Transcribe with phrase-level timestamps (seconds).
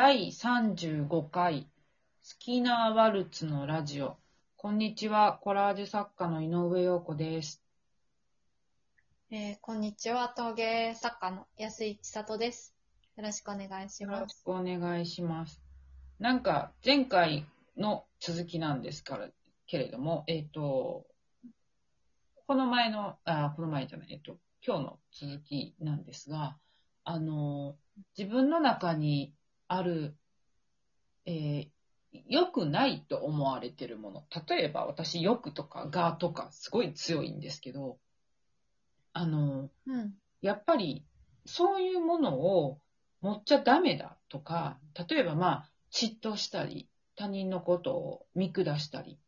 [0.00, 1.66] 第35回
[2.22, 4.16] スキナーワルツのラジオ。
[4.56, 7.64] こんにちは、コラージュ作家の井上陽子です。
[9.32, 12.76] えーこんにちは、陶芸作家の安井千里です。
[13.16, 14.38] よろしくお願いしよろます。
[14.38, 15.60] しくお願いします。
[16.20, 17.44] なんか、前回
[17.76, 19.28] の続きなんですから、
[19.66, 21.08] けれども、えっ、と、
[22.46, 26.56] この前の、あ、この前じゃない、えっ、と、今日の続きなんですが、
[27.02, 27.76] あの、
[28.16, 29.34] 自分の中に
[29.68, 30.16] ある、
[31.26, 31.68] えー
[32.26, 34.24] 良くないと思われてるもの。
[34.48, 37.98] 例えば私、欲とかがとかすごい強いんですけど、
[39.12, 40.14] あの、うん。
[40.40, 41.04] やっぱり
[41.44, 42.80] そういうものを
[43.20, 49.18] 持っちゃダメだとか、例えばまあ、嫉妬したり、他人のことを見下したり、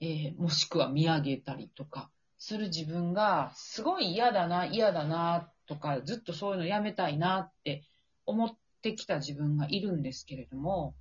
[0.00, 7.84] えーもしくは見上げたりとかする自分がすごい嫌だな、嫌だなとか、ずっとそういうのやめたいなって
[8.24, 10.94] 思ってきた自分がいるんですけれども、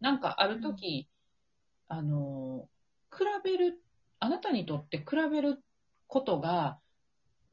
[0.00, 1.08] なんかある時、
[1.88, 2.68] あの、
[3.12, 3.82] 比べる、
[4.20, 5.62] あなたにとって比べる
[6.06, 6.78] ことが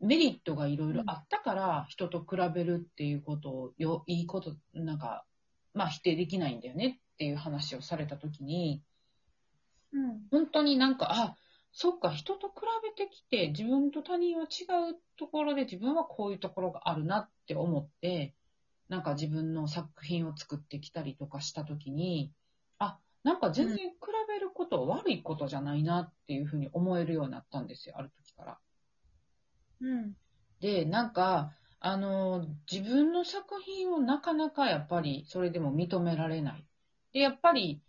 [0.01, 5.25] メリットがいろいろあったから、人と比べるっていうことをよ、いいこと、なんか、
[5.73, 8.81] まあ否定できないんだよねっていう話をされたときに、
[9.93, 10.21] うん。
[10.31, 11.37] 本当になんか、あ、
[11.71, 12.55] そっか、人と比
[12.97, 18.33] べてきて、自分と他人は違うところで自分はこういうところがあるなって思って、
[18.91, 22.33] なんか自分の作品を作ってきたりとかしたときに、
[22.77, 23.83] あ、なんか全然比
[24.27, 28.59] べることは悪いことじゃないなっていうふうに思えるようになったんですよ、ある時から。
[29.79, 30.13] うん。
[30.59, 36.65] で、なんか、あの、自分の作品をなかなかやっぱりそれでも認められない。
[37.13, 37.81] で、やっぱり、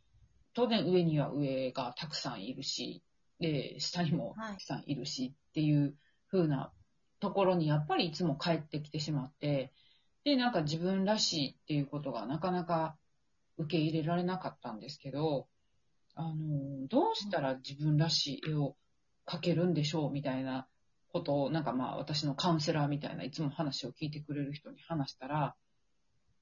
[0.54, 3.02] 当然上には上がたくさんいるし、
[3.40, 5.96] で、下にもたくさんいるしっていう
[6.30, 6.70] 風な
[7.18, 9.72] ところにやっぱりいつも帰ってきてしまって、
[10.24, 12.96] で、なんか自分らしいっていうことがなかなか
[13.58, 15.48] 受け入れられなかったんですけど、
[16.14, 18.76] あの、どうしたら自分らしい絵を
[19.26, 20.68] 描けるんでしょうみたいな
[21.08, 25.54] ことを、なんかまあ私のカウンセラーみたいないつも話を聞いてくれる人に話したら、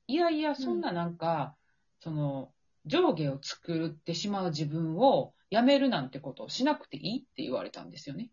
[0.07, 1.57] いやいや、そんななんか、
[2.01, 2.53] その、
[2.87, 8.31] 上下を作ってしまう自分をやめるなんてことをしなくていいって言われたんですよね。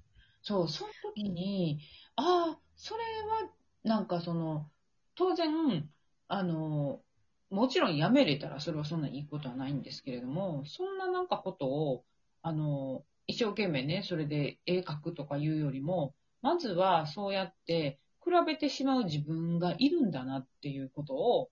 [0.42, 1.80] そう、その時に、
[2.16, 3.50] ああ、それは、
[3.82, 4.70] なんかその、
[5.14, 5.88] 当然、
[6.28, 7.02] あの、
[7.50, 12.04] もちろんやめれたらそれはそんないいことはないんですけれども、そんななんかことを、
[12.42, 21.50] あの、一生懸命ね、それで絵描くとかいうよりも、まずはそうやって比べてしまう自分がいるんだなっていうことを、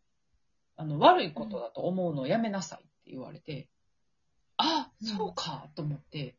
[0.76, 3.68] あの、悪いことだと思うのをやめなさいって言われて、
[4.56, 5.08] あ、うん。
[5.08, 6.36] そうかと思って、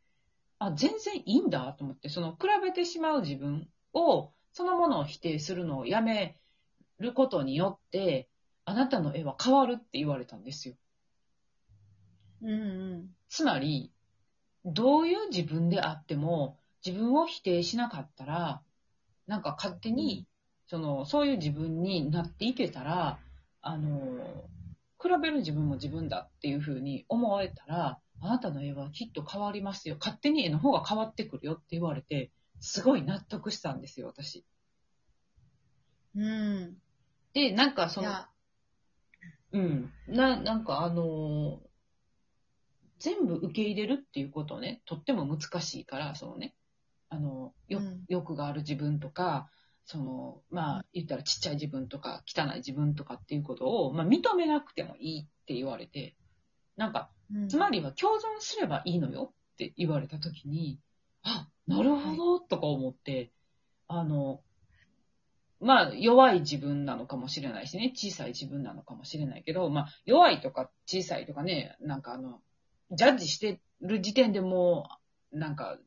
[0.59, 6.35] あ、全然いいんだと思って、その比べてしまう自分を、そのものを否定するのをやめ
[6.99, 8.29] ることによって、
[8.65, 10.75] あなたの絵は変わるって言われたんですよ。
[12.41, 12.55] うんう
[12.97, 13.15] ん。
[13.29, 13.91] つまり、
[14.65, 18.61] どういう自分であっても、自分を否定しなかったら、
[19.27, 20.27] なんか勝手に、
[20.67, 23.19] その、そういう自分になっていけたら、
[23.61, 23.89] あの、
[25.01, 29.97] 比べる自分も自分だっていうふうに思えたら、あなたの絵はきっと変わりますよ。
[29.99, 32.31] 勝手に絵の方が変わってくるよって言われて、
[32.63, 34.45] すごい納得したんですよ、私。
[36.15, 36.77] うん。
[37.33, 38.09] で、なんかその、
[39.51, 39.91] うん。
[40.07, 41.73] な、なんかあのー
[42.99, 46.55] 全部受け入れるっていうことね、とっても難しいから、そのね、
[47.09, 49.49] あの、ようん欲がある自分とか、
[49.83, 56.15] その、まあ、言ったらちっちゃい自分とか、汚い自分とかっていうことを、まあ、認めなくてもいいって言われて、
[56.77, 60.79] なんか、うんつまりは共存すればいいのよって言われたときに、
[61.23, 63.31] あ、なるほど、とか思って、
[63.87, 64.41] あの、
[65.59, 72.41] まあ、弱い自分なのかもしれないしね、小さい自分なのかもしれないけど、まあ、弱いとか小さいとかね、なんかあの、
[72.91, 74.89] ジャッジしてる時点でも
[75.31, 75.77] う、なんか、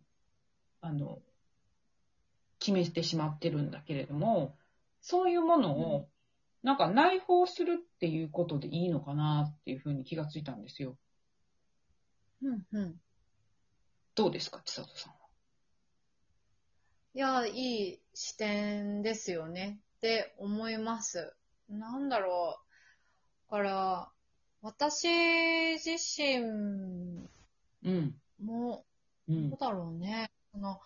[0.81, 1.21] あの、
[2.59, 4.57] 決めてしまってるんだけれども、
[5.03, 6.09] そういうものを、
[6.63, 10.97] なんか内包するっていうことでいいのかなっていうふうに気がついたんですよ。
[12.43, 13.01] うんうん。
[14.15, 15.26] どうですか、千里さんは？
[17.17, 17.53] いや、い
[17.95, 19.81] い視点ですよね。
[19.97, 21.35] って思います。
[21.69, 22.59] なんだろ
[23.51, 23.53] う。
[23.53, 24.13] だから、
[24.61, 25.09] 私
[25.79, 27.27] 自身
[27.85, 28.21] うん。
[28.39, 28.85] も、
[29.29, 29.59] うんどう。
[29.59, 30.31] だろうね。
[30.53, 30.79] その、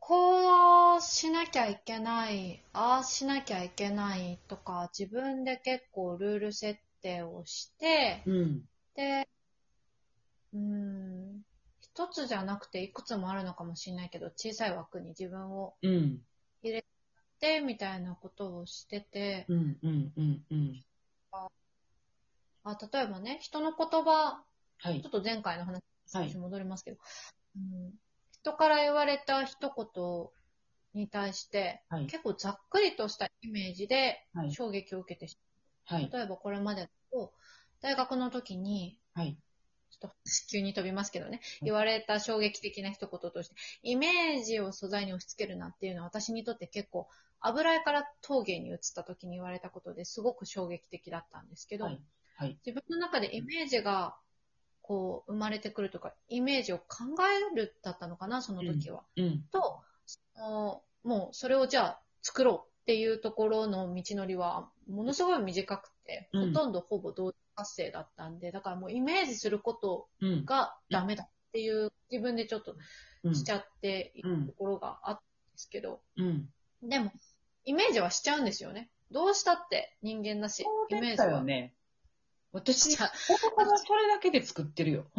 [0.00, 8.62] こうしなきゃいけない、ああしなきゃいけないとか、自分で結構ルール設定をして、うん。
[8.94, 9.26] で、
[10.52, 11.41] うーん、
[11.94, 16.20] 一つじゃなくていくつもあるのかもしれないけど、小さい枠に自分をうん。
[16.62, 16.84] 入れ
[17.38, 19.78] て、みたいなことをしてて、うん。
[19.82, 20.12] うん。
[20.16, 20.44] うん。
[20.50, 20.84] うん。
[22.64, 24.42] あ、例えばね、人の言葉、
[24.78, 25.08] はいちょ。
[25.08, 25.82] っと前回の話、はい
[26.26, 26.98] 少し戻りますけど、
[27.56, 27.92] うん、
[28.32, 32.06] 人から言われた一言に対して、はい。
[32.06, 34.52] 結構ざっくりとしたイメージではい。
[34.52, 35.38] 衝撃を受けてし
[35.86, 36.10] はい。
[36.12, 37.32] 例えばこれまでだと、
[37.80, 39.36] 大学の時に、はい。
[40.02, 40.16] ちょっと
[40.50, 47.08] 急に飛びますけどね、うん言われた衝撃的な一言として、イメージを素材に押し付けるなっていうのは私にとって結構、
[47.40, 52.00] 油絵から陶芸に移った時に言われたことですごく衝撃的だったんですけど、はい
[52.36, 52.58] はい。
[52.66, 54.16] 自分の中でイメージが
[54.80, 57.04] こう生まれてくるとか、イメージを考
[57.52, 59.02] えるだったのかな、その時は。
[59.16, 59.44] うん。
[59.52, 70.44] と、そのもうそれをじゃあ作ろうっていうところの道のりはものすごい短くて、うんほとんどほぼ同時発生だったんで、だからもうイメージすることうん。
[70.44, 72.74] がダメだっていう自分でちょっと
[73.22, 73.34] うん。
[73.34, 76.48] しちゃっているところがあったんですけど、うん。
[76.82, 77.12] でも
[77.64, 78.90] イメージはしちゃうんですよね。
[79.12, 81.44] どうしたって人間だし、イメージだよは。
[81.44, 81.74] ね。
[82.52, 85.06] 私、しちゃ言葉それだけで作ってるよ。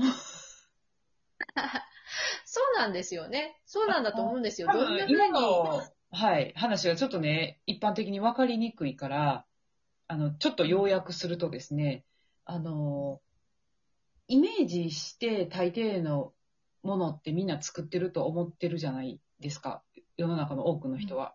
[2.45, 3.59] そうなんですよね。
[3.66, 4.68] そうなんだと思うんですよ。
[4.68, 5.93] 多どんな分今風に。
[6.13, 9.45] の、はい、話がちょっとね、一般的に分かりにくいから、
[10.07, 12.06] あの、ちょっと要約するとですね、
[12.45, 13.21] あの、
[14.27, 16.33] イメージして大抵の
[16.81, 19.83] ものってみんな作ってると思ってるじゃないですか。
[20.18, 21.33] 世の中の多くの人は。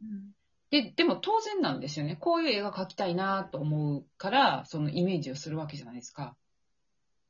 [0.00, 0.36] うん
[0.70, 2.16] で、でも当然なんですよね。
[2.16, 6.36] こういう絵が描きたいなと思うから、そのイメージをするわけじゃないですか。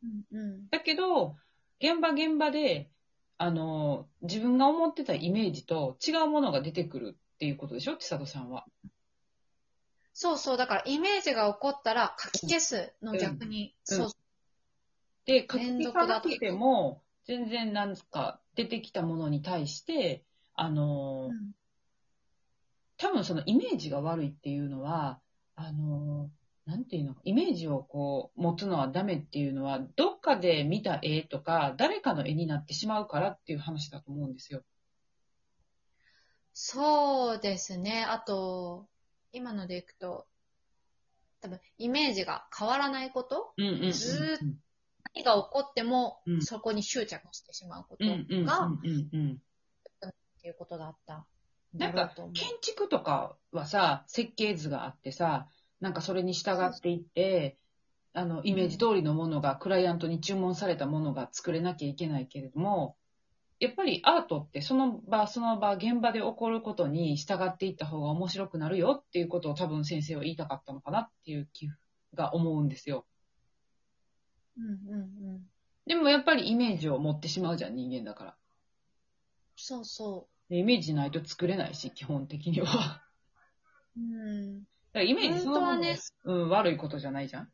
[0.03, 1.37] うんうんだけど、
[1.81, 2.91] 現場現場で、
[3.39, 7.97] あの、自分が思ってたイメージと違うものが出てくるっていうことでしょ？
[7.99, 8.65] 千里さんは。
[10.15, 13.97] そうそう、だからイメージが起こったら書き消すの逆に、うん。
[13.97, 14.09] そう。
[15.27, 20.25] で、書き連消さなくても、全然なんか出てきたものに対して、
[20.55, 21.53] あの、うん。
[22.97, 25.21] 多分そのイメージが悪いっていうのは、
[25.55, 26.31] あの、
[26.67, 34.63] なんていうの、イメージをこう持つのはダメっていうのは、どっかで見た絵とか、誰かの絵になってしまうからっていう話だと思うんですよ。
[36.53, 38.05] そうですね。
[38.05, 38.89] あと、
[39.31, 40.27] 今のでいくと、
[41.41, 43.93] 多分、イメージが変わらないことうんうんうんうん。
[43.93, 44.57] ずーっ
[45.15, 48.81] 何が起こってもう、んそこに執着してしまうことうんうんうんが、っ。
[50.43, 51.27] ていうことだった。
[51.75, 55.49] なんか建築とかはさ、設計図があってさ、
[55.81, 57.59] なんかそれに従っていって、
[58.13, 62.97] あの、イメージ通りのものが、クライアントに注文されたものが作れなきゃいけないけれども、
[63.59, 71.69] やっぱりアートってその場その場、現場で起こることに従っていった方が面白くなるよっていうことを多分先生は言いたかったのかなっていう気
[72.15, 73.07] が思うんですよ。
[74.59, 75.05] うんうんう
[75.39, 75.41] ん。
[75.87, 78.37] でもやっぱりイメージを持ってしまうじゃん、人間だから。
[79.57, 83.03] そうそでイメージないと作れないし、基本的には。
[85.03, 87.49] イメージそのねうん、悪いことじゃないじゃん。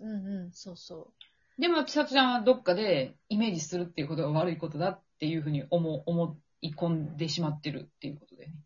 [0.00, 1.12] うんうん、そうそ
[1.58, 8.52] でも、千里ちゃんはどっかでイメージするっていうことが悪いことだっていうふうに思思い込んでしまってるっていうことでね。
[8.52, 8.58] う。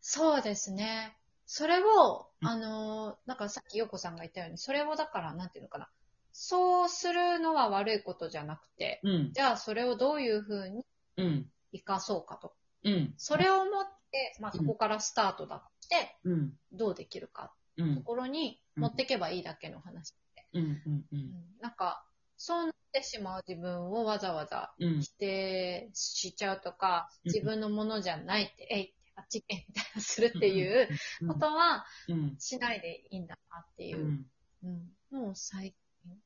[0.00, 1.16] そうですね。
[1.46, 5.88] それを、うんあのー、なんかさっきヨコさんが言ったように、それをだから、なんていうのかな。
[6.32, 9.32] そうするのは悪いことじゃなくて、うん。
[9.32, 10.84] じゃあそれをどういうふうに
[11.16, 11.46] うん。
[11.72, 12.54] 活かそうかと。
[12.84, 13.14] うん。
[13.16, 14.01] それをもって、
[14.40, 16.52] まあそこからスタートだとして、うん。
[16.72, 17.96] どうできるかうん。
[17.96, 20.14] ところに持っていけばいいだけの話。
[20.52, 20.62] うん。
[20.62, 20.72] うん。
[20.72, 22.04] ううんんなんか、
[22.36, 25.00] そうなってしまう自分をわざわざうん。
[25.00, 30.88] 否定しちゃうとか、うん自分のものじゃないって、えいって、あっち行けみたいなするっていう
[31.28, 32.36] ことはうん。
[32.38, 34.26] しないでいいんだなっていうう、ん。
[34.64, 36.16] うん、のを最近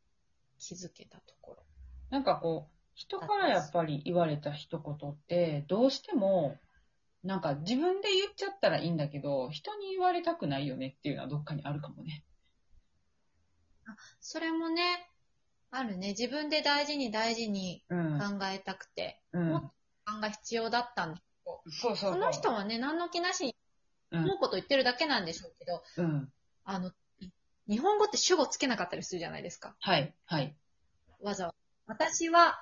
[0.58, 1.62] 気づけたところ。
[2.10, 6.56] なんかこう、人からやっぱり言われた一言って、どうしても、
[7.26, 12.24] なんか自分で言っちゃったらいいんだけど、人に言われたくないよねっていうのはどっかにあるかもね。
[14.20, 15.10] それもね、
[15.70, 16.10] あるね。
[16.10, 18.18] 自分で大事に大事にうん。
[18.18, 19.48] 考えたくて、うん。
[19.48, 19.68] もっと
[20.12, 23.56] 考が必要だったんだけど、そうそうその人はね、何の気なしに
[24.12, 26.32] うん思うこと言ってるだけなんでしょうけど、うん。
[26.64, 26.92] あの、
[27.68, 29.74] 日本語って主語つけなかったりするじゃないですか。
[29.80, 30.14] はい。
[30.26, 30.56] はい。
[31.20, 31.56] わざわざ。
[31.86, 32.56] 私は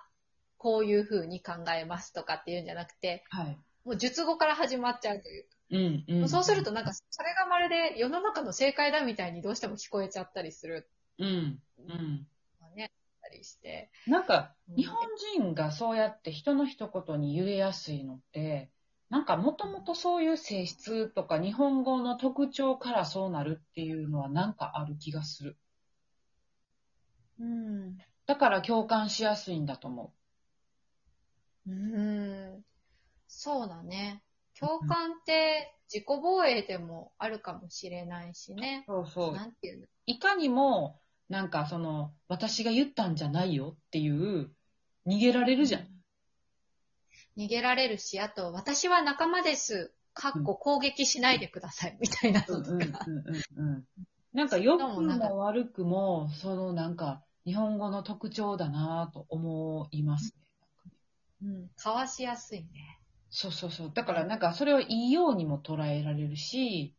[0.56, 3.58] こういう風に考えますとかっていうんじゃなくて、はい。
[3.84, 5.46] もう述語から始まっちゃうという。
[5.70, 6.04] うん。
[6.22, 6.28] うん。
[6.28, 10.88] そうするとなんか、それがまるで世の中の正解だみたいにどうしても聞こえちゃったりする
[11.18, 11.62] うん。
[11.78, 12.26] うん。
[12.60, 12.90] のね、
[13.22, 13.90] たりして。
[14.06, 14.96] なんか、うん日本
[15.36, 18.70] 人がそうやって人の一言に言えやすいのって、
[19.08, 25.56] なんかもともとそういう性質とか日本語の特徴からそうなるっていうのはなんかある気がする。
[27.38, 27.98] うん。
[28.26, 30.12] だから共感しやすいんだと思
[31.66, 32.64] うん。
[33.44, 34.22] そうだね。
[34.58, 38.84] 共感って自己防衛でもあるかもしれないしね。
[38.86, 39.34] そうそう。
[39.34, 39.86] なんていうの？
[40.06, 40.98] いかにも、
[41.28, 44.50] なんかその、私が言ったんじゃないよっていう、
[45.06, 45.86] 逃げられるじゃん。
[47.36, 49.92] 逃げられるし、あと、私は仲間です。
[50.14, 53.06] かっこ攻撃しないでください、みたいな のとか。
[54.32, 60.34] なんか良くも悪くも、そのなんか、日本語の特徴だなと思います
[61.42, 61.50] ね。
[61.50, 61.68] うん。
[61.76, 63.00] かわしやすいね。
[63.36, 63.92] そうそうそう。
[63.92, 66.94] だからなんかそれをいいようにも捉えられるし、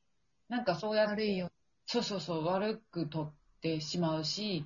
[0.50, 1.50] なんかそうやって、悪いよ。
[1.86, 4.66] そうそうそう、悪く取ってしまうし、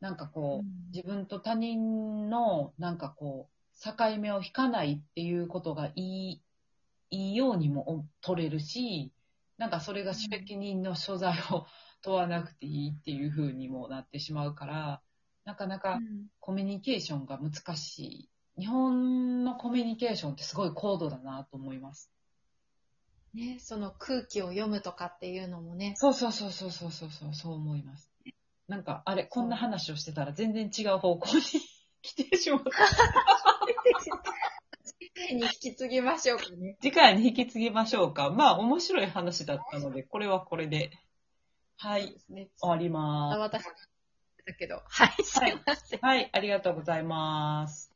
[0.00, 6.42] なんかこう、うん自分と他人のなんかこう、境目を引かないっていうことがいい、
[7.10, 9.12] いいようにも取れるし、
[9.58, 11.66] なんかそれが責任の所在を
[12.02, 15.02] 問わなくていいっていう風にもなってしまうから、
[15.44, 18.29] なかなかうんコミュニケーションが難しい。
[18.60, 22.10] 日本のコミュニケーションってすごい高度だなと思います。
[23.32, 25.94] ね、その空気を読むとかっていうのもね。
[25.96, 28.10] そうそうそうそうそうそうそう、そう思います。
[28.68, 31.42] なんか、あれ、こんな話をしてたら全然違う方向に
[32.02, 32.70] 来てしまった。
[34.84, 36.76] 次回に引き継ぎましょうかね。
[36.82, 38.30] 次回に引き継ぎましょうか。
[38.30, 40.90] まあ、面白い話だったので、これはこれで。
[41.78, 42.50] はい、ね。
[42.60, 43.38] 終わります。
[43.38, 43.64] 私
[44.44, 44.82] だけど。
[44.86, 46.00] はい、すいません。
[46.00, 47.89] はい、ありがとうございます。